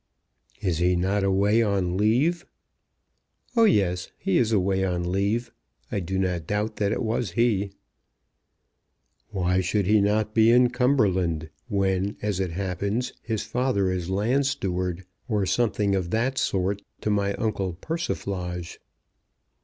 "Is 0.61 0.79
he 0.79 0.95
not 0.95 1.23
away 1.23 1.61
on 1.61 1.95
leave?" 1.95 2.43
"Oh, 3.55 3.65
yes; 3.65 4.09
he 4.17 4.39
is 4.39 4.51
away 4.51 4.83
on 4.83 5.11
leave. 5.11 5.51
I 5.91 5.99
do 5.99 6.17
not 6.17 6.47
doubt 6.47 6.77
that 6.77 6.91
it 6.91 7.03
was 7.03 7.33
he." 7.33 7.69
"Why 9.29 9.61
should 9.61 9.85
he 9.85 10.01
not 10.01 10.33
be 10.33 10.49
in 10.49 10.71
Cumberland, 10.71 11.51
when, 11.67 12.17
as 12.19 12.39
it 12.39 12.49
happens, 12.53 13.13
his 13.21 13.43
father 13.43 13.91
is 13.91 14.09
land 14.09 14.47
steward 14.47 15.05
or 15.27 15.45
something 15.45 15.93
of 15.93 16.09
that 16.09 16.39
sort 16.39 16.81
to 17.01 17.11
my 17.11 17.35
uncle 17.35 17.73
Persiflage?" 17.73 18.79